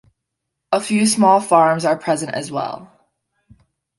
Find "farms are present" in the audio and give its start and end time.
1.39-2.33